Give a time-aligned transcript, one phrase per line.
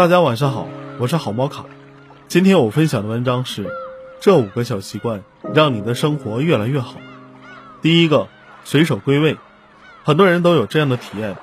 [0.00, 0.66] 大家晚上好，
[0.98, 1.66] 我是好猫卡。
[2.26, 3.66] 今天我分享的文章是：
[4.18, 6.94] 这五个小习惯让你的生活越来越好。
[7.82, 8.28] 第一个，
[8.64, 9.36] 随手归位。
[10.02, 11.36] 很多人都有这样的体验：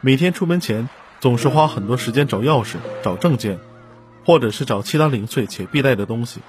[0.00, 0.88] 每天出门前
[1.20, 3.60] 总是花很多时间找钥匙、找证件，
[4.26, 6.40] 或者是找其他零碎且必带的东西。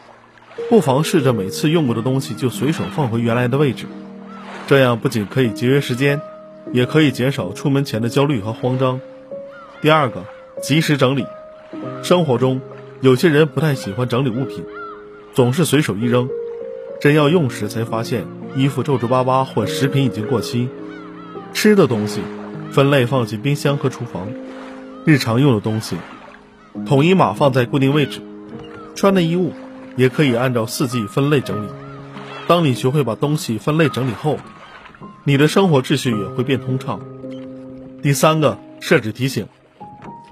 [0.72, 3.86] 不妨试着每次用过的东西就随手放回原来的位置，
[4.66, 6.20] 这样不仅可以节约时间，
[6.72, 9.00] 也可以减少出门前的焦虑和慌张。
[9.84, 10.26] 第二个，
[10.64, 11.28] 及时整理。
[12.04, 12.62] 生活中，
[13.02, 14.64] 有些人不太喜欢整理物品，
[15.34, 16.30] 总是随手一扔，
[17.00, 20.70] 真要用时才发现衣服皱皱巴巴或食品已经过期。
[21.54, 22.22] 吃的东西，
[22.72, 24.28] 分类放进冰箱和厨房；
[25.06, 25.98] 日常用的东西，
[26.86, 28.22] 统一码放在固定位置。
[28.96, 29.52] 穿的衣物。
[29.96, 31.70] 也可以按照四季分类整理。
[32.48, 34.40] 当你学会把东西分类整理后，
[35.24, 37.00] 你的生活秩序也会变通畅。
[38.02, 39.46] 第三个，设置提醒。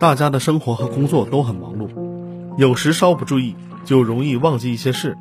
[0.01, 1.87] 大家的生活和工作都很忙碌，
[2.57, 5.15] 有时稍不注意就容易忘记一些事。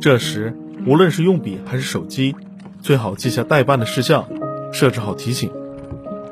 [0.00, 0.52] 这时，
[0.84, 2.34] 无论是用笔还是手机，
[2.82, 4.28] 最好记下待办的事项，
[4.72, 5.52] 设置好提醒。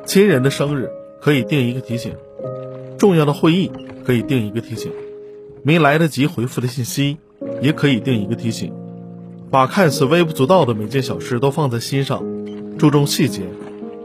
[0.05, 0.89] 亲人的生日
[1.21, 2.13] 可以定一个提醒，
[2.97, 3.71] 重要的会议
[4.03, 4.91] 可以定一个提醒，
[5.63, 7.17] 没来得及回复的信息。
[7.61, 8.73] 也可以定一个提醒，
[9.49, 12.21] 把看似微不足道的每件小事都放在心上，
[12.77, 13.43] 注重细节，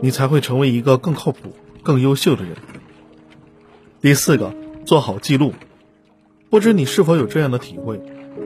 [0.01, 1.51] 你才会成为一个更靠谱、
[1.83, 2.53] 更优秀的人。
[4.05, 4.53] 第四个，
[4.85, 5.55] 做好记录。
[6.51, 7.99] 不知你是否有这样的体会？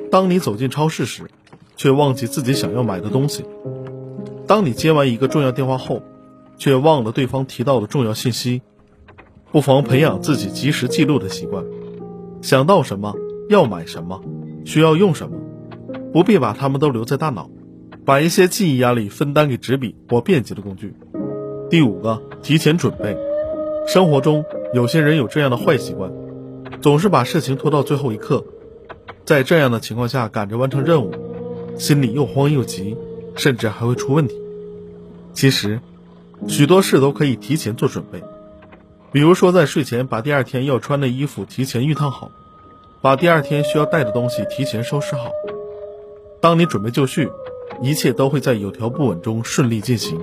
[0.08, 1.24] 当你走进超市时，
[1.74, 3.42] 却忘记自己想要买的东西；
[4.46, 6.04] 当你接完一个重要电话后，
[6.58, 8.62] 却忘了对方提到的重要信息。
[9.50, 11.64] 不妨培养自己及时记录的习惯，
[12.40, 13.16] 想到什么
[13.48, 14.22] 要买什么。
[14.64, 15.36] 需要用什么，
[16.12, 17.50] 不必把它们都留在大脑，
[18.04, 20.94] 把一些记忆压力分担给纸笔或便捷的工具。
[21.68, 23.16] 第五个，提前准备。
[23.88, 26.12] 生活中有些人有这样的坏习惯，
[26.80, 28.44] 总是把事情拖到最后一刻，
[29.24, 31.12] 在这样的情况下赶着完成任务，
[31.78, 32.96] 心里又慌又急，
[33.34, 34.40] 甚至还会出问题。
[35.32, 35.80] 其实，
[36.46, 38.22] 许多事都可以提前做准备，
[39.10, 42.30] 比如说在睡前把第二天要穿的衣服提前熨烫好。
[43.00, 45.30] 把第二天需要带的东西提前收拾好。
[46.40, 47.30] 当你准备就绪，
[47.80, 50.20] 一切都会在有条不紊中顺利进行。